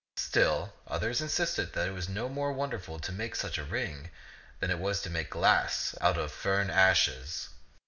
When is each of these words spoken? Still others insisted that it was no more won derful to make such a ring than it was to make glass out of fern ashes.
Still 0.17 0.73
others 0.87 1.21
insisted 1.21 1.73
that 1.73 1.87
it 1.87 1.91
was 1.91 2.09
no 2.09 2.27
more 2.27 2.51
won 2.53 2.71
derful 2.71 2.97
to 2.97 3.11
make 3.11 3.35
such 3.35 3.59
a 3.59 3.63
ring 3.63 4.09
than 4.59 4.71
it 4.71 4.79
was 4.79 4.99
to 5.03 5.11
make 5.11 5.29
glass 5.29 5.93
out 6.01 6.17
of 6.17 6.31
fern 6.31 6.71
ashes. 6.71 7.49